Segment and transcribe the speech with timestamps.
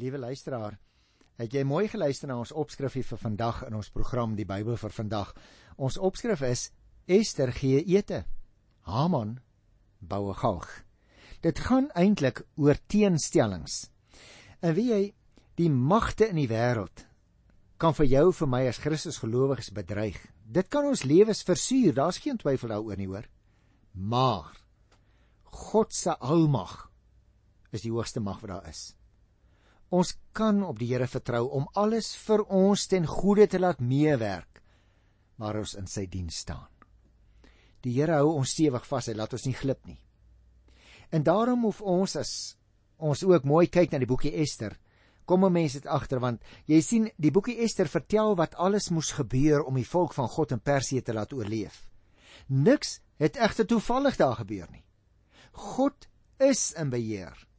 [0.00, 0.78] Liewe luisteraar,
[1.36, 4.92] het jy mooi geluister na ons opskrifie vir vandag in ons program Die Bybel vir
[4.96, 5.32] vandag.
[5.76, 6.70] Ons opskrif is
[7.04, 8.22] Ester gee ete.
[8.88, 9.34] Haman
[10.00, 10.68] bou 'n galg.
[11.42, 13.90] Dit gaan eintlik oor teenstellings.
[14.62, 15.14] En wie jy
[15.56, 17.04] die magte in die wêreld
[17.76, 20.16] kan vir jou vir my as Christus gelowiges bedreig.
[20.44, 23.28] Dit kan ons lewens versuur, daar's geen twyfel daaroor nie hoor.
[23.92, 24.56] Maar
[25.44, 26.90] God se almag
[27.70, 28.99] is die hoogste mag wat daar is.
[29.90, 34.62] Ons kan op die Here vertrou om alles vir ons ten goeie te laat meewerk
[35.40, 36.68] waar ons in sy diens staan.
[37.82, 39.98] Die Here hou ons stewig vas, hy laat ons nie glip nie.
[41.10, 42.32] En daarom hoef ons as
[43.00, 44.76] ons ook mooi kyk na die boekie Ester,
[45.24, 49.64] kom mense dit agter want jy sien die boekie Ester vertel wat alles moes gebeur
[49.64, 51.86] om die volk van God in Persië te laat oorleef.
[52.48, 54.84] Niks het egter toevallig daar gebeur nie.
[55.52, 56.06] God
[56.38, 57.49] is in beheer.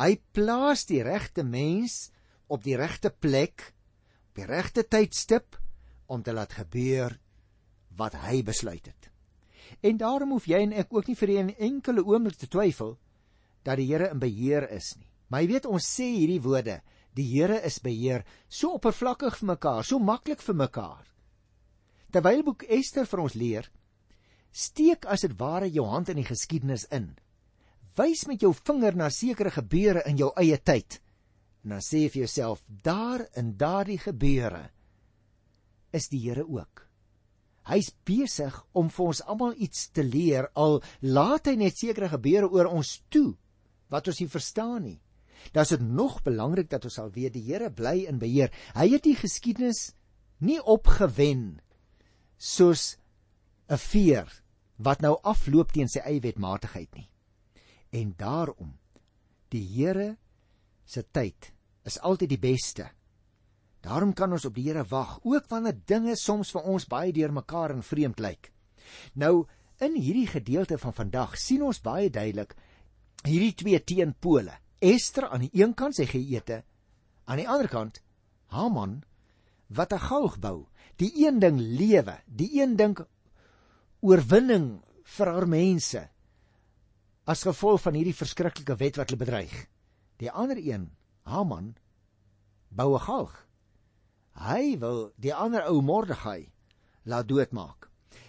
[0.00, 2.08] Hy plaas die regte mens
[2.48, 3.66] op die regte plek
[4.30, 5.58] op die regte tydstip
[6.08, 7.18] om te laat gebeur
[7.98, 9.10] wat hy besluit het.
[9.84, 12.96] En daarom hoef jy en ek ook nie vir 'n enkele oomblik te twyfel
[13.62, 15.10] dat die Here in beheer is nie.
[15.28, 16.80] Maar jy weet ons sê hierdie woorde,
[17.14, 21.06] die Here is beheer, so oppervlakkig vir mekaar, so maklik vir mekaar.
[22.10, 23.70] Terwyl boek Ester vir ons leer,
[24.50, 27.16] steek as dit ware jou hand in die geskiedenis in
[28.00, 31.00] wys met jou vinger na sekere gebeure in jou eie tyd.
[31.64, 34.70] En dan sê jy vir jouself, daar in daardie gebeure
[35.92, 36.86] is die Here ook.
[37.68, 42.48] Hy's besig om vir ons almal iets te leer al laat hy net sekere gebeure
[42.48, 43.34] oor ons toe
[43.92, 44.98] wat ons nie verstaan nie.
[45.52, 48.52] Dan is dit nog belangrik dat ons sal weet die Here bly in beheer.
[48.74, 49.90] Hy het die geskiedenis
[50.40, 51.60] nie opgewen
[52.38, 52.96] soos
[53.68, 54.28] 'n veer
[54.78, 57.08] wat nou afloop teen sy eie wetmatigheid nie.
[57.90, 58.76] En daarom
[59.50, 60.16] die Here
[60.84, 61.52] se tyd
[61.82, 62.86] is altyd die beste.
[63.80, 67.74] Daarom kan ons op die Here wag, ook wanneer dinge soms vir ons baie deurmekaar
[67.74, 68.52] en vreemd lyk.
[69.14, 69.46] Nou
[69.80, 72.54] in hierdie gedeelte van vandag sien ons baie duidelik
[73.24, 74.54] hierdie twee teenpole.
[74.80, 76.62] Ester aan die een kant sê gee ete,
[77.24, 78.02] aan die ander kant
[78.50, 79.02] Haman
[79.68, 80.66] wat 'n galg bou.
[80.96, 82.98] Die een ding lewe, die een ding
[84.00, 86.08] oorwinning vir haar mense
[87.30, 89.54] as gevolg van hierdie verskriklike wet wat hulle bedreig.
[90.18, 90.90] Die ander een,
[91.22, 91.76] Haman,
[92.68, 93.46] bou 'n galg.
[94.34, 96.50] Hy wil die ander ou Mordegai
[97.04, 97.88] laat doodmaak.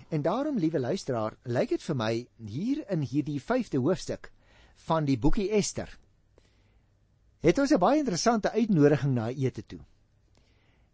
[0.09, 4.31] En daarom, liewe luisteraar, lyk dit vir my hier in hierdie 5de hoofstuk
[4.75, 5.97] van die boekie Ester
[7.41, 9.79] het ons 'n baie interessante uitnodiging na ete toe.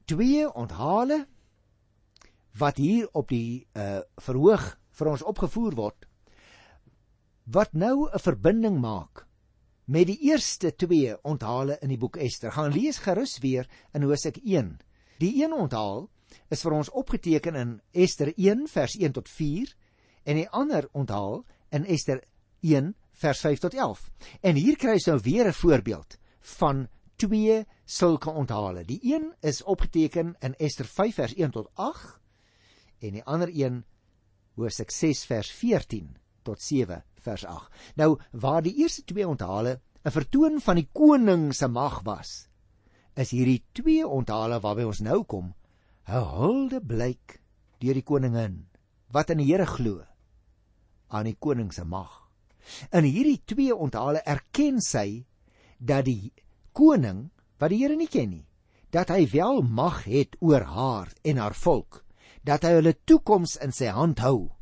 [0.06, 1.28] Twee onthale
[2.58, 6.07] wat hier op die uh verhoog vir ons opgevoer word
[7.48, 9.26] wat nou 'n verbinding maak
[9.86, 12.52] met die eerste twee onthale in die boek Ester.
[12.52, 14.80] Gaan lees gerus weer in Hosea 1.
[15.20, 16.10] Die een onthaal
[16.50, 19.76] is vir ons opgeteken in Ester 1 vers 1 tot 4
[20.24, 22.22] en die ander onthaal in Ester
[22.60, 24.10] 1 vers 5 tot 11.
[24.42, 28.84] En hier kry jy nou weer 'n voorbeeld van twee sulke onthale.
[28.84, 32.20] Die een is opgeteken in Ester 5 vers 1 tot 8
[33.00, 33.86] en die ander een
[34.56, 37.72] Hosea 6 vers 14 tot 7 vers 8.
[38.00, 42.48] Nou waar die eerste twee onthale 'n vertoon van die koning se mag was,
[43.16, 45.54] is hierdie twee onthale waarby ons nou kom,
[46.08, 47.42] 'n hulde blyk
[47.80, 48.68] deur die koningin
[49.12, 50.06] wat in die Here glo
[51.10, 52.30] aan die koning se mag.
[52.92, 55.26] In hierdie twee onthale erken sy
[55.80, 56.34] dat die
[56.72, 58.48] koning wat die Here nie ken nie,
[58.92, 62.04] dat hy wel mag het oor haar en haar volk,
[62.44, 64.57] dat hy hulle toekoms in sy hand hou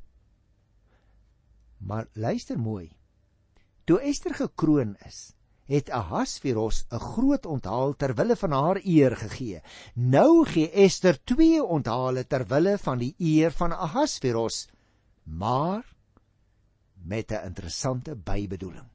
[1.77, 2.91] Maar luister mooi.
[3.83, 5.33] Toe Ester gekroon is,
[5.65, 9.61] het Ahasveros 'n groot onthaal ter wille van haar eer gegee.
[9.93, 14.67] Nou gee Ester twee onthale ter wille van die eer van Ahasveros,
[15.23, 15.95] maar
[16.93, 18.89] met 'n interessante bybedoeling.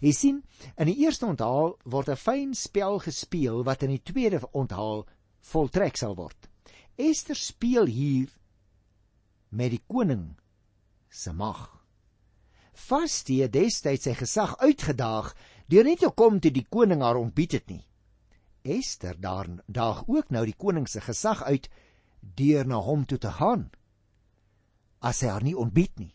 [0.00, 0.44] Jy sien,
[0.76, 5.06] in die eerste onthaal word 'n fyn spel gespeel wat in die tweede onthaal
[5.40, 6.48] voltrek sal word.
[6.96, 8.28] Ester speel hier
[9.48, 10.36] met die koning
[11.10, 11.76] se mag
[12.76, 15.32] Vastie destyds sy gesag uitgedaag
[15.72, 17.84] deur net te kom toe die koning haar ontbied het nie.
[18.62, 21.70] Ester daar daag ook nou die koning se gesag uit
[22.20, 23.70] deur na hom toe te gaan.
[25.00, 26.12] As hy haar nie ontbied nie.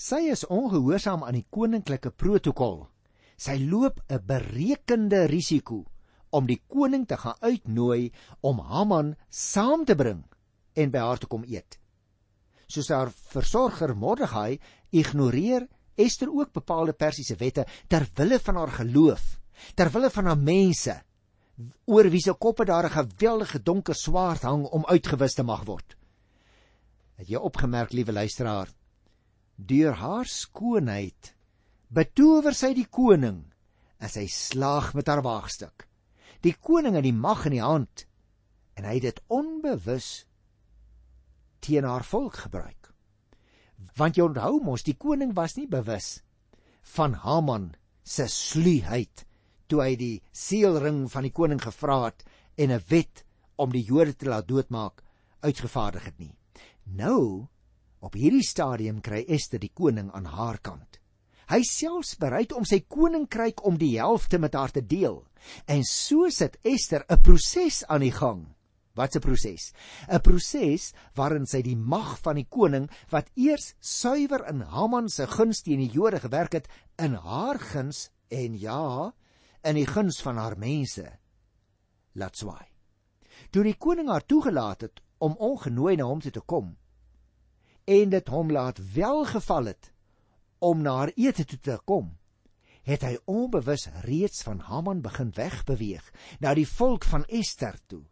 [0.00, 2.88] Sy is ongehoorsaam aan die koninklike protokol.
[3.36, 5.84] Sy loop 'n berekende risiko
[6.30, 10.24] om die koning te gaan uitnooi om Haman saam te bring
[10.74, 11.78] en by haar te kom eet.
[12.70, 15.66] Soos haar versorger Mordegai ignoreer
[16.00, 19.40] Ester ook bepaalde persiese wette ter wille van haar geloof.
[19.74, 20.96] ter wille van haar mense
[21.90, 25.96] oor wie se koppe daar 'n geweldige donker swaard hang om uitgewis te mag word.
[27.16, 28.68] Het jy opgemerk, liewe luisteraar,
[29.56, 31.34] deur haar skoonheid
[31.88, 33.44] betower sy die koning
[33.98, 35.86] en sy slaag met haar waagstuk.
[36.40, 38.06] Die koning het die mag in die hand
[38.74, 40.26] en hy het dit onbewus
[41.60, 42.90] teen haar volk gebruik.
[43.96, 46.20] Want jy onthou mos die koning was nie bewus
[46.96, 47.70] van Haman
[48.02, 49.24] se sluheid
[49.70, 52.24] toe hy die seelring van die koning gevra het
[52.56, 53.24] en 'n wet
[53.56, 55.02] om die Jode te laat doodmaak
[55.40, 56.34] uitgevaardig het nie.
[56.84, 57.46] Nou
[58.00, 60.98] op hierdie stadium kry Ester die koning aan haar kant.
[61.50, 65.24] Hy selfs bereid om sy koninkryk om die helfte met haar te deel.
[65.66, 68.54] En so sit Ester 'n proses aan die gang.
[68.94, 69.72] Wat 'n proses?
[70.08, 75.26] 'n Proses waarin sy die mag van die koning wat eers suiwer in Haman se
[75.26, 79.14] guns teen die Jode gewerk het, in haar guns en ja,
[79.62, 81.18] in die guns van haar mense
[82.14, 82.66] laat swaai.
[83.50, 86.76] Toe die koning haar toegelaat het om ongenooi na hom toe te kom
[87.90, 89.92] en dit hom laat welgeval het
[90.58, 92.18] om na haar ete toe te kom,
[92.84, 96.04] het hy onbewus reeds van Haman begin wegbeweeg
[96.40, 98.04] na die volk van Ester toe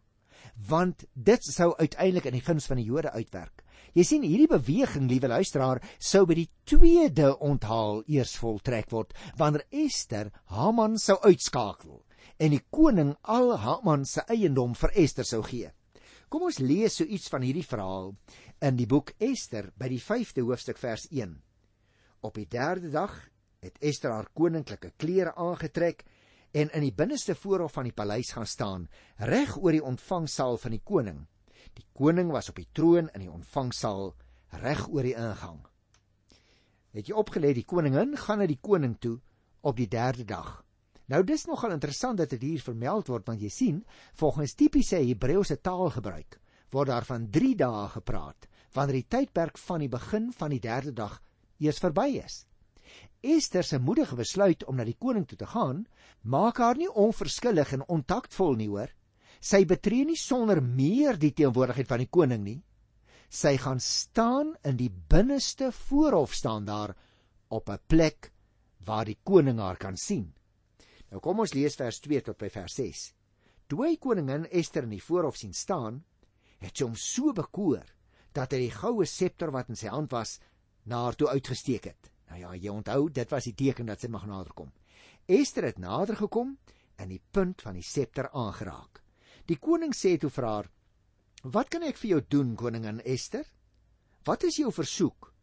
[0.67, 3.63] want dit sou uiteindelik in die guns van die Jode uitwerk.
[3.95, 9.65] Jy sien hierdie beweging, liewe luisteraar, sou by die tweede onthaal eers voltrek word wanneer
[9.71, 12.03] Ester Haman sou uitskakel
[12.39, 15.71] en die koning al Haman se eiendom vir Ester sou gee.
[16.29, 18.13] Kom ons lees so iets van hierdie verhaal
[18.61, 21.33] in die boek Ester by die 5de hoofstuk vers 1.
[22.21, 23.15] Op die 3de dag
[23.63, 26.05] het Ester haar koninklike klere aangetrek
[26.51, 28.87] en in die binneste voorhof van die paleis gaan staan,
[29.17, 31.19] reg oor die ontvangsaal van die koning.
[31.77, 34.15] Die koning was op die troon in die ontvangsaal
[34.63, 35.59] reg oor die ingang.
[36.95, 39.19] Het jy opgelet die koningin gaan na die koning toe
[39.61, 40.63] op die 3de dag.
[41.09, 43.79] Nou dis nogal interessant dat dit hier vermeld word want jy sien,
[44.17, 46.39] volgens tipiese Hebreëse taalgebruik
[46.73, 50.93] word daar van 3 dae gepraat wanneer die tydperk van die begin van die 3de
[50.93, 51.15] dag
[51.57, 52.43] eers verby is.
[53.21, 55.83] Ester se moedige besluit om na die koning toe te gaan,
[56.23, 58.91] maak haar nie onverskillig en ontaktvol nie hoor.
[59.39, 62.59] Sy betree nie sonder meer die teenwoordigheid van die koning nie.
[63.29, 66.95] Sy gaan staan in die binneste voorhof staan daar
[67.49, 68.31] op 'n plek
[68.85, 70.33] waar die koning haar kan sien.
[71.11, 73.13] Nou kom ons lees vers 2 tot by vers 6.
[73.67, 76.03] Toe hy koningin Ester in die voorhof sien staan,
[76.59, 77.85] het sy hom so bekoor
[78.33, 80.39] dat hy die goue septer wat in sy hand was
[80.85, 82.11] na haar toe uitgesteek het.
[82.29, 84.71] Nou ja, jy onthou, dit was die teken dat sy mag naderkom.
[85.29, 86.55] Ester het nader gekom
[86.99, 89.01] en die punt van die septer aangeraak.
[89.49, 90.69] Die koning sê toe vir haar:
[91.43, 93.45] "Wat kan ek vir jou doen, koningin Ester?
[94.25, 95.33] Wat is jou versoek?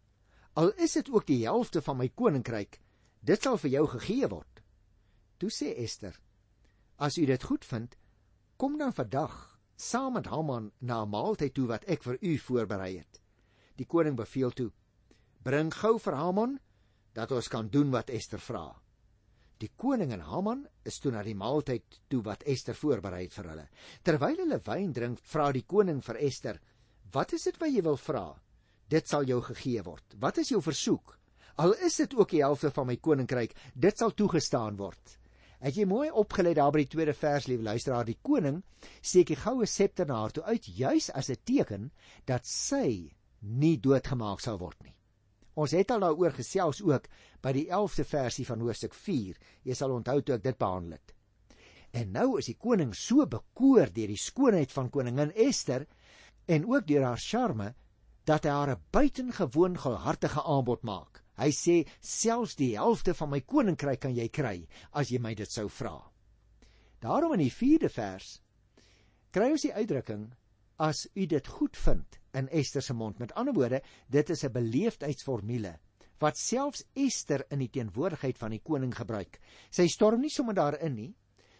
[0.55, 2.81] Al is dit ook die helfte van my koninkryk,
[3.21, 4.62] dit sal vir jou gegee word."
[5.38, 6.21] Toe sê Ester:
[6.99, 7.97] "As u dit goed vind,
[8.56, 12.99] kom dan vandag saam met Haman na 'n maaltyd toe wat ek vir u voorberei
[12.99, 13.21] het."
[13.77, 14.71] Die koning beveel toe:
[15.43, 16.61] "Bring gou vir Haman
[17.16, 18.66] dat ons kan doen wat Ester vra.
[19.56, 23.46] Die koning en Haman is toe na die maaltyd toe wat Ester voorberei het vir
[23.52, 23.68] hulle.
[24.04, 26.58] Terwyl hulle wyn drink, vra die koning vir Ester:
[27.12, 28.26] "Wat is dit wat jy wil vra?
[28.88, 30.16] Dit sal jou gegee word.
[30.20, 31.18] Wat is jou versoek?
[31.56, 35.18] Al is dit ook die helfte van my koninkryk, dit sal toegestaan word."
[35.60, 38.62] Het jy mooi opgelet daar by die tweede vers, liewe luisteraar, die koning
[39.00, 41.90] steek die goue septer na haar toe uit juis as 'n teken
[42.26, 44.96] dat sy nie doodgemaak sal word nie.
[45.56, 47.08] Ons het al daaroor gesels ook
[47.42, 49.36] by die 11de versie van hoofstuk 4.
[49.64, 51.14] Jy sal onthou toe ek dit behandel het.
[51.96, 55.86] En nou is die koning so bekoor deur die skoonheid van koningin Ester
[56.46, 57.72] en ook deur haar charme
[58.28, 61.22] dat hy haar 'n buitengewoon gulhartige aanbod maak.
[61.36, 65.50] Hy sê selfs die helfte van my koninkryk kan jy kry as jy my dit
[65.50, 66.12] sou vra.
[67.00, 68.40] Daarom in die 4de vers
[69.30, 70.32] kry ons die uitdrukking
[70.78, 73.19] as u dit goed vind in Ester se mond.
[73.19, 75.78] Met ander woorde, dit is 'n beleefdheidsformule
[76.19, 79.38] wat selfs Ester in die teenwoordigheid van die koning gebruik.
[79.71, 81.12] Sy storm nie sommer daarin nie.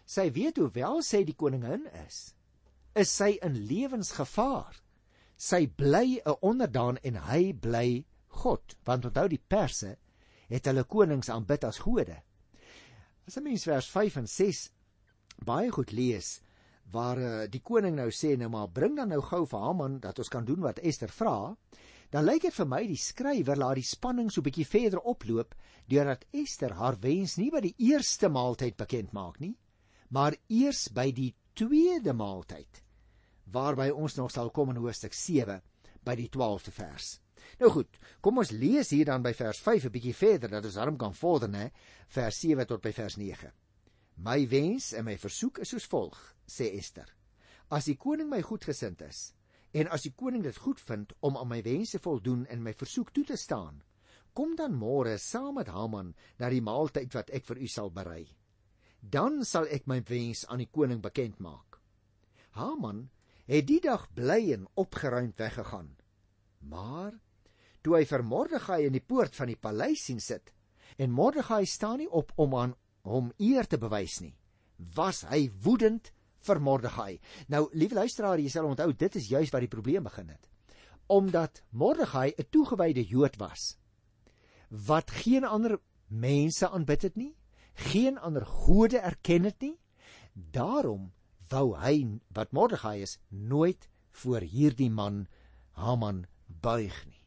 [0.07, 2.35] Sy weet hoewel sy die koningin is,
[2.95, 4.77] is sy in lewensgevaar.
[5.37, 9.97] Sy bly 'n onderdaan en hy bly God, want onthou die perse
[10.49, 12.23] het hulle konings aanbid as gode.
[13.27, 14.71] As 'n mens vers 5 en 6
[15.45, 16.41] baie goed lees,
[16.93, 20.19] waar uh, die koning nou sê nou maar bring dan nou gou vir Haman dat
[20.23, 21.55] ons kan doen wat Ester vra,
[22.11, 25.57] dan lyk dit vir my die skrywer laat die spanning so bietjie verder oploop
[25.91, 29.57] deurdat Ester haar wens nie by die eerste maaltyd bekend maak nie,
[30.15, 32.83] maar eers by die tweede maaltyd
[33.53, 35.61] waarby ons nog sal kom in hoofstuk 7
[36.07, 37.13] by die 12de vers.
[37.61, 40.75] Nou goed, kom ons lees hier dan by vers 5 'n bietjie verder dat ons
[40.75, 41.71] daarom kan vorder, né?
[42.09, 43.53] Vers 7 tot by vers 9.
[44.17, 46.17] My wens en my versoek is soos volg,
[46.49, 47.09] sê Ester.
[47.69, 49.33] As die koning my goedgesind is
[49.77, 53.11] en as die koning dit goed vind om aan my wense voldoen en my versoek
[53.13, 53.83] toe te staan,
[54.33, 58.25] kom dan môre saam met Haman na die maaltyd wat ek vir u sal berei.
[59.01, 61.77] Dan sal ek my wens aan die koning bekend maak.
[62.57, 63.11] Haman
[63.45, 65.93] het die dag bly en opgeruimd weggegaan.
[66.65, 67.13] Maar
[67.85, 70.55] toe hy vir Mordegai in die poort van die paleis sien sit
[70.97, 72.75] en Mordegai staan nie op om aan
[73.07, 74.35] hom eer te bewys nie,
[74.97, 76.13] was hy woedend
[76.47, 77.17] vir Mordegai.
[77.49, 80.51] Nou, liewe luisteraar, jy sal onthou dit is juis waar die probleem begin het.
[81.07, 83.77] Omdat Mordegai 'n toegewyde Jood was
[84.69, 87.37] wat geen ander mense aanbid het nie,
[87.75, 89.79] geen ander gode erken het nie,
[90.35, 91.13] daarom
[91.49, 95.27] wou hy wat Mordegai is nooit voor hierdie man
[95.71, 97.23] Haman buig nie.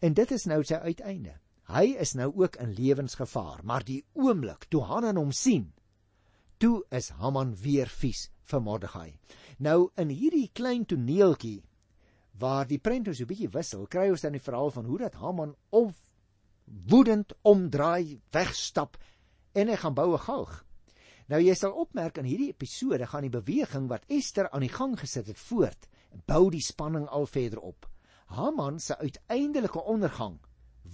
[0.00, 1.38] En dit is nou sy uiteinde.
[1.64, 5.70] Hy is nou ook in lewensgevaar, maar die oomblik toe Hanan hom sien,
[6.60, 9.14] toe is Haman weer vies vir Mordegai.
[9.58, 11.62] Nou in hierdie klein toneeltjie
[12.38, 15.14] waar die prent so 'n bietjie wissel, kry ons dan die verhaal van hoe dat
[15.14, 15.96] Haman of
[16.90, 18.98] woedend omdraai, wegstap
[19.54, 20.64] en hy gaan boue galg.
[21.28, 24.98] Nou jy sal opmerk in hierdie episode gaan die beweging wat Ester aan die gang
[24.98, 25.88] gesit het voort,
[26.26, 27.88] bou die spanning al verder op.
[28.26, 30.40] Haman se uiteindelike ondergang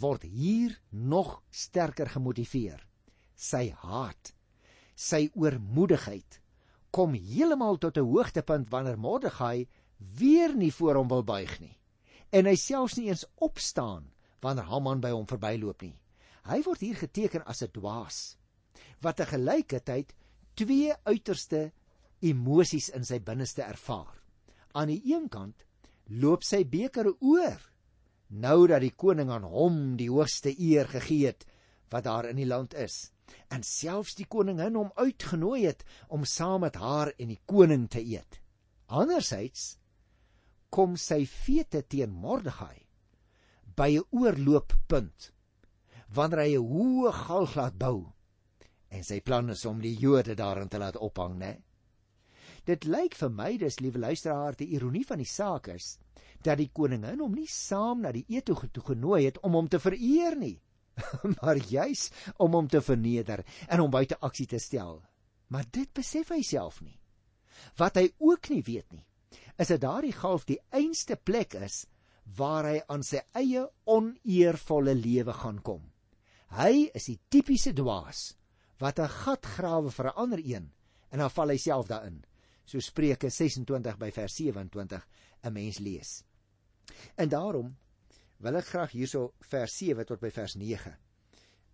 [0.01, 2.87] word hier nog sterker gemotiveer.
[3.35, 4.33] Sy haat,
[4.95, 6.41] sy oormoedigheid
[6.91, 11.81] kom heeltemal tot 'n hoogtepunt wanneer Mordegai weer nie voor hom wil buig nie
[12.31, 14.07] en hy selfs nie eens opstaan
[14.45, 15.97] wanneer Haman by hom verbyloop nie.
[16.47, 18.37] Hy word hier geteken as 'n dwaas
[19.03, 20.15] wat te gelykheid
[20.55, 21.73] twee uiterste
[22.21, 24.23] emosies in sy binneste ervaar.
[24.75, 25.65] Aan die een kant
[26.07, 27.61] loop sy beker oor
[28.31, 31.47] nou dat die koning aan hom die hoogste eer gegee het
[31.91, 33.11] wat daar in die land is
[33.51, 38.03] en selfs die koningin hom uitgenooi het om saam met haar en die koning te
[38.03, 38.41] eet.
[38.87, 39.77] Andersyds
[40.71, 42.87] kom sy fete teen Mordegai
[43.77, 45.31] by 'n oorlooppunt
[46.15, 48.13] wanneer hy 'n hoë galg laat bou
[48.91, 51.63] en sy plan is om die Jode daarin te laat ophang, né?
[52.67, 55.99] Dit lyk vir my dis liewe luisteraar die ironie van die saak is
[56.43, 59.79] dat die koningin hom nie saam na die ete toe genooi het om hom te
[59.79, 60.57] vereer nie,
[61.41, 65.01] maar juis om hom te verneder en hom buite aksie te stel.
[65.49, 66.99] Maar dit besef hy self nie.
[67.77, 69.05] Wat hy ook nie weet nie,
[69.59, 71.85] is dat daardie galf die einste plek is
[72.39, 75.83] waar hy aan sy eie oneervolle lewe gaan kom.
[76.55, 78.35] Hy is die tipiese dwaas
[78.81, 80.73] wat 'n gat grawe vir 'n ander een
[81.11, 82.25] en dan val hy self daarin.
[82.65, 85.07] So Spreuke 26 by vers 27
[85.43, 86.25] 'n mens lees.
[87.17, 87.77] En daarom
[88.37, 90.97] wil ek graag hierso vers 7 tot by vers 9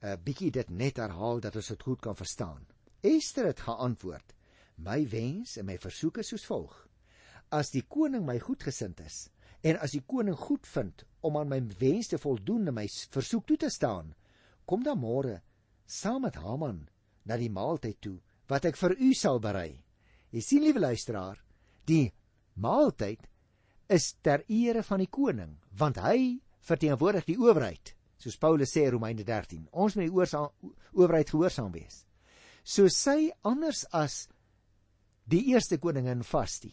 [0.03, 2.67] 'n bietjie dit net herhaal dat ons dit goed kan verstaan.
[3.01, 4.35] Ester het geantwoord:
[4.77, 6.89] My wens en my versoeke soos volg:
[7.51, 9.31] As die koning my goedgesind is
[9.63, 13.47] en as die koning goed vind om aan my wens te voldoen en my versoek
[13.47, 14.15] toe te staan,
[14.65, 15.41] kom dan môre
[15.87, 16.89] saam met Haman
[17.25, 18.19] na die maaltyd toe
[18.51, 19.83] wat ek vir u sal berei.
[20.31, 21.39] Jy sien liewe luisteraar,
[21.87, 22.13] die
[22.55, 23.27] maaltyd
[23.93, 28.97] is ter ere van die koning, want hy verteenwoordig die owerheid, soos Paulus sê in
[28.97, 29.69] Romeine 13.
[29.73, 30.41] Ons moet die
[30.97, 32.05] owerheid gehoorsaam wees.
[32.67, 34.25] So sy anders as
[35.31, 36.73] die eerste koningin Vasti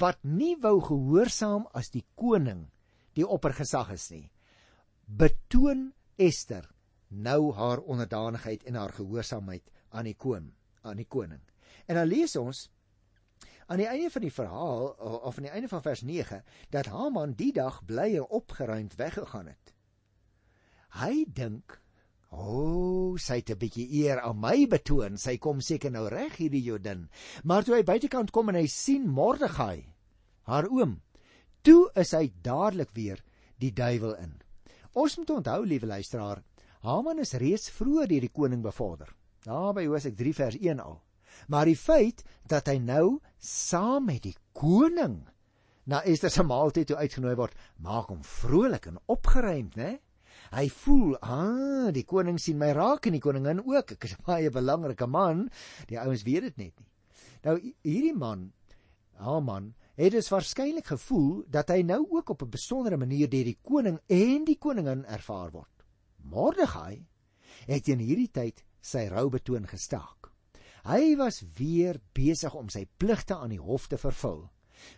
[0.00, 2.64] wat nie wou gehoorsaam as die koning
[3.14, 4.24] die oppergesag is nie
[5.06, 6.64] betoon Ester
[7.10, 11.42] nou haar onderdanigheid en haar gehoorsaamheid aan die koning aan die koning
[11.86, 12.68] en dan lees ons
[13.66, 16.42] aan die einde van die verhaal of aan die einde van vers 9
[16.74, 19.74] dat Haman die dag bly en opgeruimd weggegaan het.
[21.00, 21.80] Hy dink,
[22.30, 25.16] "O, oh, sy het 'n bietjie eer aan my betoon.
[25.18, 27.08] Sy kom seker nou reg hierdie Jodin."
[27.44, 29.86] Maar toe hy buitekant kom en hy sien Mordegai,
[30.42, 31.02] haar oom,
[31.62, 33.24] toe is hy dadelik weer
[33.58, 34.40] die duiwel in.
[34.92, 36.42] Ons moet onthou, liewe luisteraar,
[36.80, 39.08] Haman is reeds vroeër deur die koning bevorder.
[39.44, 41.03] Daar by Hosea 3 vers 1 al.
[41.48, 45.22] Maar die feit dat hy nou saam met die koning
[45.84, 49.98] na Ester se maaltyd toe uitgenooi word, maak hom vrolik en opgeruimd, né?
[50.54, 53.92] Hy voel, "Ah, die koning sien my raak en die koningin ook.
[53.92, 55.50] Ek is 'n baie belangrike man."
[55.88, 56.88] Die ouens weet dit net nie.
[57.42, 58.52] Nou hierdie man,
[59.12, 63.58] Haman, het dus waarskynlik gevoel dat hy nou ook op 'n besondere manier deur die
[63.62, 65.84] koning en die koningin ervaar word.
[66.16, 67.06] Mordegai
[67.66, 70.33] het in hierdie tyd sy rou betoon gestaak.
[70.84, 74.42] Hy was weer besig om sy pligte aan die hof te vervul.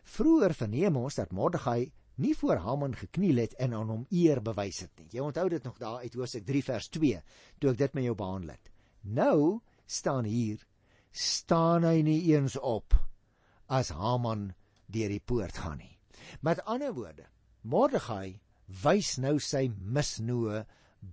[0.02, 4.80] Vroeger verneem ons dat Mordegai nie voor Haman gekniel het en aan hom eer bewys
[4.82, 5.06] het nie.
[5.12, 7.20] Jy onthou dit nog daar uit Hosea 3 vers 2
[7.60, 8.72] toe ek dit met jou behandel het.
[9.02, 10.64] Nou staan hier
[11.12, 12.96] staan hy nie eens op
[13.72, 14.48] as Haman
[14.90, 15.94] deur die poort gaan nie.
[16.42, 17.28] Met ander woorde,
[17.62, 18.40] Mordegai
[18.82, 20.64] wys nou sy misnoë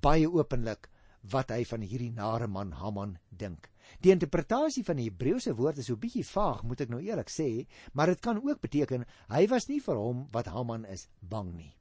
[0.02, 0.90] baie openlik
[1.30, 3.73] wat hy van hierdie nare man Haman dink.
[4.02, 7.68] Die interpretasie van die Hebreëse woord is so bietjie vaag, moet ek nou eerlik sê,
[7.94, 11.74] maar dit kan ook beteken hy was nie vir hom wat Haman is bang nie.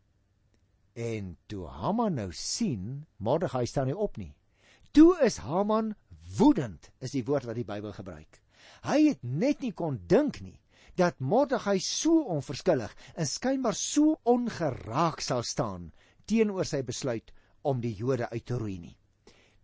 [0.95, 4.35] En toe Haman nou sien Mordegai staan nie op nie.
[4.92, 5.95] Toe is Haman
[6.37, 8.42] woedend, is die woord wat die Bybel gebruik.
[8.85, 10.59] Hy het net nie kon dink nie
[11.00, 15.90] dat Mordegai so onverskillig en skynbaar so ongeraak sal staan
[16.28, 17.33] teenoor sy besluit
[17.64, 18.97] om die Jode uit te roei nie.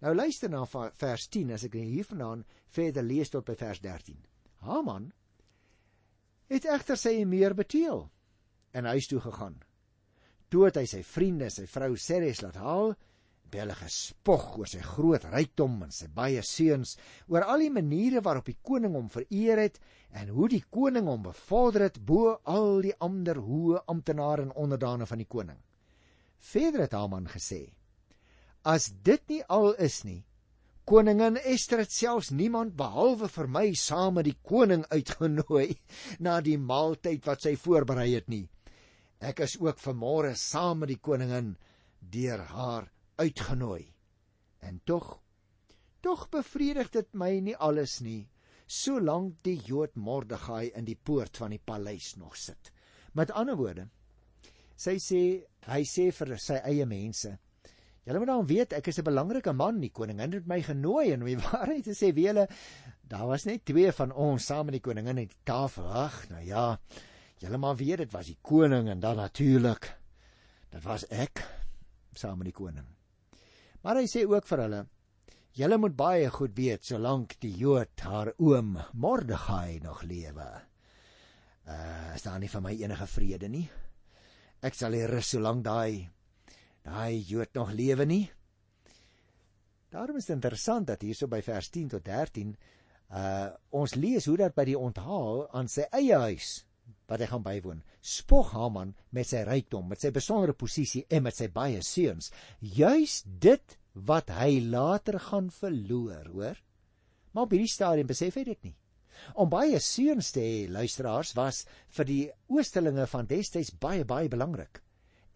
[0.00, 4.18] Nou luister na vers 10 as ek hiervandaan verder lees tot by vers 13.
[4.66, 5.10] Haman
[6.48, 8.06] het egter sy meer beteel
[8.72, 9.58] en huis toe gegaan
[10.48, 12.94] toe het hy sy vriende, sy vrou Ceres laat haal,
[13.48, 16.96] by hulle gespog oor sy groot rykdom en sy baie seuns,
[17.32, 19.78] oor al die maniere waarop die koning hom vereer het
[20.20, 25.08] en hoe die koning hom bevorder het bo al die ander hoë amptenare en onderdane
[25.08, 25.60] van die koning.
[26.38, 27.62] Verder het Haman gesê:
[28.64, 30.24] As dit nie al is nie,
[30.88, 35.76] koningin Ester het selfs niemand behalwe vir my saam met die koning uitgenooi
[36.24, 38.48] na die maaltyd wat sy voorberei het nie.
[39.20, 41.56] Ek is ook vanmôre saam met die koningin
[42.00, 43.84] deur haar uitgenooi.
[44.60, 45.18] En tog
[46.00, 48.28] tog bevredig dit my nie alles nie,
[48.66, 52.70] solank die Jood Mordegai in die poort van die paleis nog sit.
[53.12, 53.88] Met ander woorde,
[54.78, 55.22] sy sê
[55.66, 57.34] hy sê vir sy eie mense
[58.08, 61.20] Julle moet dan weet ek is 'n belangrike man, die koningin het my genooi en
[61.20, 62.48] om die waarheid te sê, wie hulle
[63.04, 65.84] daar was net twee van ons saam met die koningin aan die tafel.
[65.84, 66.78] Ag, nou ja,
[67.38, 69.92] Julle maar weet dit was die koning en dan natuurlik
[70.72, 71.44] dit was ek
[72.18, 72.86] saam met die koning.
[73.86, 74.80] Maar hy sê ook vir hulle
[75.58, 80.48] julle moet baie goed weet solank die Jood haar oom Mordegai nog lewe.
[81.68, 83.68] Uh is daar nie vir my enige vrede nie.
[84.62, 86.08] Ek sal hier rus solank daai
[86.88, 88.24] daai Jood nog lewe nie.
[89.92, 92.56] Daarom is dit interessant dat hierso by vers 10 tot 13
[93.08, 96.58] uh ons lees hoe dat by die onthaal aan sy eie huis
[97.08, 97.78] wat hy gaan bywoon.
[98.04, 102.28] Spog Haman met sy rykdom, met sy besondere posisie en met sy baie seuns,
[102.60, 106.60] juis dit wat hy later gaan verloor, hoor?
[107.32, 108.74] Maar op hierdie stadium besef hy dit nie.
[109.40, 111.64] Om baie seuns te hê, luisteraars, was
[111.96, 112.22] vir die
[112.52, 114.82] oostelinge van destyds baie baie belangrik.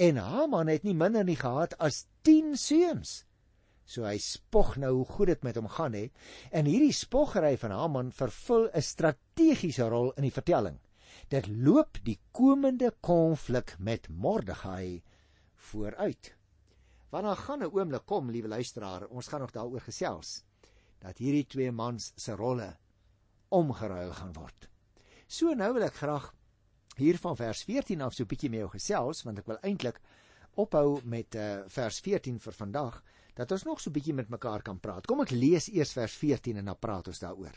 [0.02, 3.22] En Haman het nie minder nie gehad as 10 seuns.
[3.84, 6.14] So hy spog nou hoe goed dit met hom gaan het
[6.50, 10.80] en hierdie spoggery van Haman vervul 'n strategiese rol in die vertelling
[11.32, 15.02] dit loop die komende konflik met Mordegai
[15.70, 16.34] vooruit.
[17.10, 20.44] Wanneer gaan 'n oomblik kom, liewe luisteraar, ons gaan nog daaroor gesels
[20.98, 22.76] dat hierdie twee mans se rolle
[23.48, 24.68] omgeruil gaan word.
[25.26, 26.34] So nou wil ek graag
[26.96, 30.00] hier van vers 14 af so 'n bietjie met jou gesels want ek wil eintlik
[30.54, 33.02] ophou met uh, vers 14 vir vandag
[33.34, 35.06] dat ons nog so 'n bietjie met mekaar kan praat.
[35.06, 37.56] Kom ek lees eers vers 14 en dan praat ons daaroor.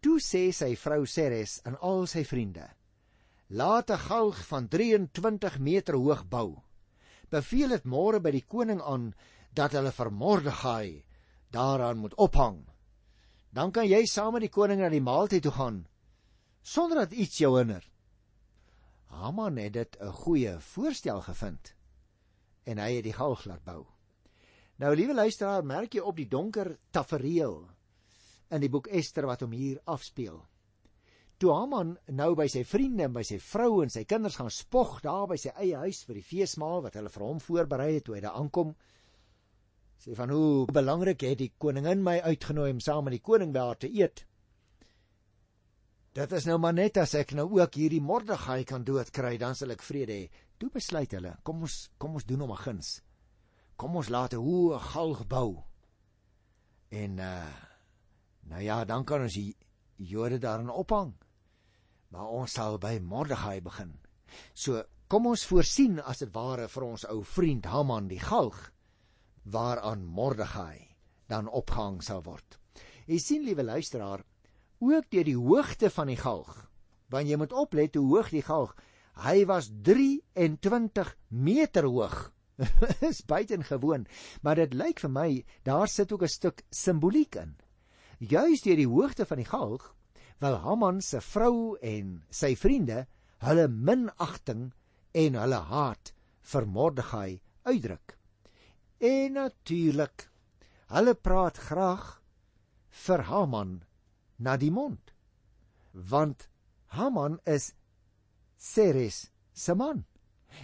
[0.00, 2.68] Toe sê sy vrou Ceres aan al sy vriende:
[3.48, 6.62] "Laat 'n galg van 23 meter hoog bou.
[7.30, 9.14] Beveel dit môre by die koning aan
[9.52, 11.04] dat hulle vir Mordegai
[11.50, 12.66] daaraan moet ophang.
[13.50, 15.86] Dan kan jy saam met die koning na die maaltyd toe gaan
[16.62, 17.93] sonder dat iets jou hinder."
[19.14, 21.74] Haman het dit 'n goeie voorstel gevind
[22.64, 23.84] en hy het die galg laat bou.
[24.76, 27.68] Nou liewe luisteraar, merk jy op die donker tafereel
[28.50, 30.42] in die boek Ester wat hom hier afspeel.
[31.38, 35.00] Toe Haman nou by sy vriende en by sy vrou en sy kinders gaan spog
[35.04, 38.14] daar by sy eie huis vir die feesmaal wat hulle vir hom voorberei het toe
[38.14, 38.74] hy daar aankom,
[39.98, 43.78] sê van hoe belangrik het die koningin my uitgenooi om saam met die koning daar
[43.78, 44.24] te eet.
[46.14, 49.74] Dit is nou maar net as ek nou ook hierdie Mordegai kan doodkry, dan sal
[49.74, 50.30] ek vrede hê.
[50.58, 53.02] Toe besluit hulle, kom ons kom ons doen hom 'n guns.
[53.76, 55.64] Kom ons laat 'n hoë galg bou.
[56.90, 57.74] En uh
[58.48, 59.54] Nou ja, dan kan ons die
[59.96, 61.14] Jode daarin ophang.
[62.12, 63.94] Maar ons sal by Mordegai begin.
[64.52, 68.58] So, kom ons voorsien as dit ware vir ons ou vriend Haman die galg
[69.44, 70.96] waaraan Mordegai
[71.30, 72.58] dan ophang sal word.
[73.06, 74.24] Jy sien liewe luisteraar,
[74.92, 76.52] ook deur die hoogte van die galg.
[77.08, 78.76] Want jy moet oplet hoe hoog die galg.
[79.24, 82.32] Hy was 23 meter hoog.
[83.10, 84.06] is buitengewoon,
[84.42, 85.28] maar dit lyk vir my
[85.66, 87.56] daar sit ook 'n stuk simboliek in
[88.18, 89.90] juis deur die hoogte van die galg
[90.42, 93.04] wil Haman se vrou en sy vriende
[93.44, 94.72] hulle minagting
[95.14, 96.12] en hulle haat
[96.52, 98.16] vir Mordegai uitdruk.
[99.00, 100.28] En natuurlik,
[100.92, 102.04] hulle praat graag
[103.04, 103.78] vir Haman
[104.36, 105.12] na die mond.
[105.92, 106.48] Want
[106.86, 107.72] Haman is
[108.56, 110.04] Ceres se man.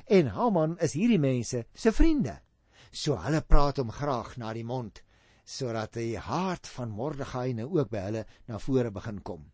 [0.07, 2.41] En Haman is hierdie mense se vriende.
[2.91, 5.03] So hulle praat hom graag na die mond
[5.51, 9.49] sodat die hart van Mordegai nou ook by hulle na vore begin kom.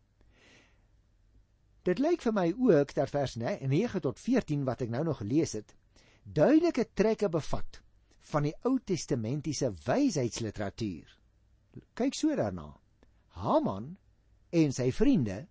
[1.86, 5.54] Dit lyk vir my ook dat vers 9 tot 14 wat ek nou nog gelees
[5.56, 5.72] het,
[6.24, 7.80] duidelike trekke bevat
[8.32, 11.06] van die Ou Testamentiese wysheidsliteratuur.
[11.94, 12.72] Kyk so daarna.
[13.38, 13.94] Haman
[14.50, 15.46] en sy vriende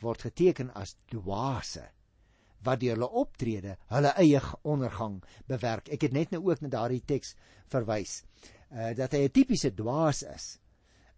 [0.00, 1.86] word geteken as dwaase
[2.64, 5.88] wat deur hulle optrede hulle eie ondergang bewerk.
[5.88, 7.34] Ek het net nou ook na daardie teks
[7.72, 8.20] verwys.
[8.68, 10.58] Uh dat hy 'n tipiese dwaas is.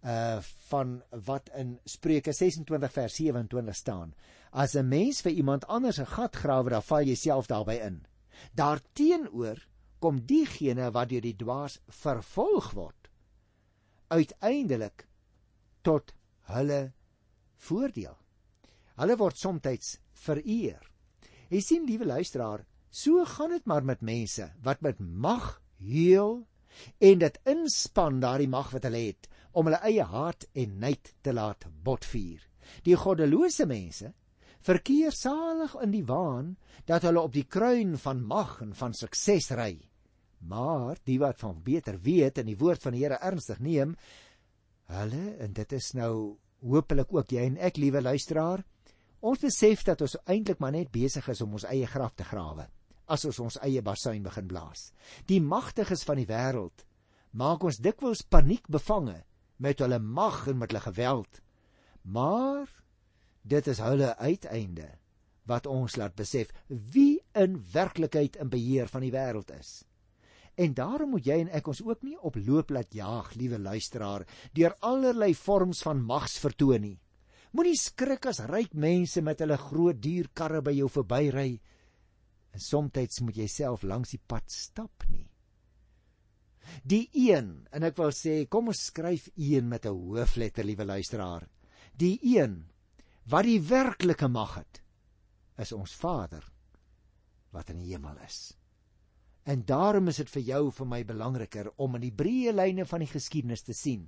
[0.03, 0.39] Uh
[0.69, 4.15] van wat in Spreuke 26 vers 27 staan.
[4.51, 8.05] As 'n mens vir iemand anders 'n gat grawe, dan val jy self daarbey in.
[8.55, 9.67] Daarteenoor
[9.99, 13.03] kom diegene wat deur die dwaas vervolg word
[14.13, 15.07] uiteindelik
[15.81, 16.13] tot
[16.51, 16.81] hulle
[17.67, 18.15] voordeel.
[18.99, 20.81] Hulle word soms vereer.
[21.49, 26.43] Jy sien liewe luisteraar, so gaan dit maar met mense wat met mag heel
[26.99, 31.33] en dit inspan daardie mag wat hulle het om hulle eie haat en nait te
[31.33, 32.41] laat botvier.
[32.85, 34.13] Die goddelose mense
[34.63, 36.55] verkeer salig in die waan
[36.89, 39.75] dat hulle op die kruin van mag en van sukses ry.
[40.43, 43.95] Maar die wat van beter weet en die woord van die Here ernstig neem,
[44.91, 48.63] hulle en dit is nou hopelik ook jy en ek liewe luisteraar,
[49.23, 52.67] Ons besef dat ons eintlik maar net besig is om ons eie graf te grawe
[53.13, 54.89] as ons ons eie basuin begin blaas.
[55.27, 56.83] Die magtiges van die wêreld
[57.39, 59.15] maak ons dikwels paniek bevange
[59.63, 61.39] met hulle mag en met hulle geweld.
[62.03, 62.67] Maar
[63.47, 64.89] dit is hulle uiteinde
[65.47, 69.83] wat ons laat besef wie in werklikheid in beheer van die wêreld is.
[70.55, 74.25] En daarom moet jy en ek ons ook nie op loop laat jaag, liewe luisteraar,
[74.53, 76.97] deur allerlei vorms van mags vertoon nie.
[77.53, 81.51] Moenie skrik as ryk mense met hulle groot duur karre by jou verbyry.
[82.53, 85.27] En soms moet jy self langs die pad stap nie.
[86.83, 91.47] Die een, en ek wil sê, kom ons skryf een met 'n hoofletter, liewe luisteraar.
[91.97, 92.65] Die een
[93.25, 94.81] wat die werklike mag het,
[95.57, 96.43] is ons Vader
[97.51, 98.53] wat in die hemel is.
[99.43, 103.03] En daarom is dit vir jou vir my belangriker om in die breë lyne van
[103.03, 104.05] die geskiedenis te sien.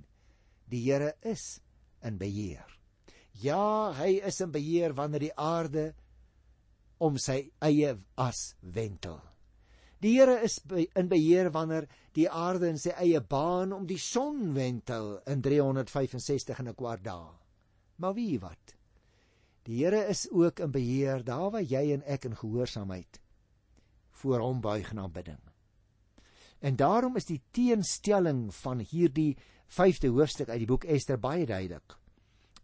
[0.72, 1.60] Die Here is
[2.02, 2.64] in beheer.
[3.36, 5.90] Ja, hy is in beheer wanneer die aarde
[7.04, 9.20] om sy eie as wentel.
[10.00, 10.56] Die Here is
[10.96, 11.84] in beheer wanneer
[12.16, 17.04] die aarde in sy eie baan om die son wentel in 365 en 'n kwart
[17.04, 17.36] dae.
[18.00, 18.76] Maar wie wat?
[19.68, 23.20] Die Here is ook in beheer daar waar jy en ek in gehoorsaamheid
[24.26, 25.38] voor hom buig na bidding.
[26.58, 29.36] En daarom is die teenstelling van hierdie
[29.70, 31.94] 5de hoofstuk uit die boek Ester baie duidelik.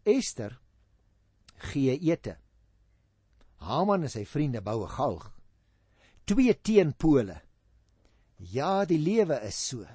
[0.02, 0.58] Ester
[1.70, 2.36] gee ete.
[3.62, 5.30] Haman en sy vriende bou 'n galg.
[6.24, 7.40] Twee teenpole.
[8.36, 9.86] Ja, die lewe is so.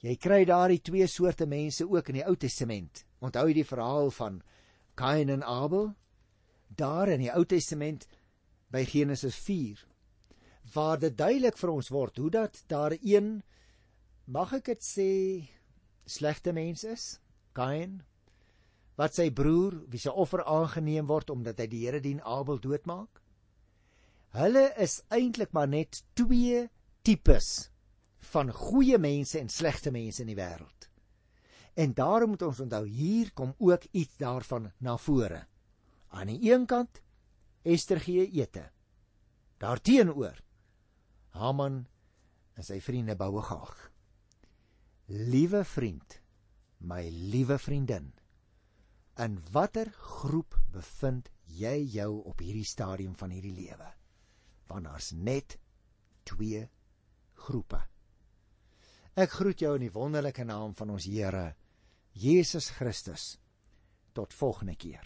[0.00, 3.04] Jy kry daardie twee soorte mense ook in die Ou Testament.
[3.20, 4.42] Onthou jy die verhaal van
[4.94, 5.94] Kain en Abel?
[6.68, 8.06] Daar in die Ou Testament
[8.70, 9.89] by Genesis 4
[10.74, 13.40] waar dit duidelik vir ons word hoe dat daar een
[14.26, 15.10] mag ek dit sê
[16.06, 17.06] slegte mens is,
[17.52, 18.00] Kain,
[18.98, 23.22] wat sy broer wie se offer aangeneem word omdat hy die Here dien Abel doodmaak?
[24.36, 26.68] Hulle is eintlik maar net twee
[27.02, 27.70] tipes
[28.30, 30.86] van goeie mense en slegte mense in die wêreld.
[31.74, 35.46] En daarom moet ons onthou hier kom ook iets daarvan na vore.
[36.10, 37.00] Aan die een kant
[37.62, 38.68] Ester gee ete.
[39.58, 40.38] Daarteenoor
[41.36, 41.84] Haman
[42.56, 43.76] en sy vriende boue gaag.
[45.10, 46.20] Liewe vriend,
[46.78, 48.12] my liewe vriendin,
[49.20, 53.88] In watter groep bevind jy jou op hierdie stadium van hierdie lewe?
[54.70, 55.58] Want daar's net
[56.24, 56.62] twee
[57.44, 57.82] groepe.
[59.20, 61.50] Ek groet jou in die wonderlike naam van ons Here
[62.16, 63.34] Jesus Christus.
[64.16, 65.04] Tot volgende keer.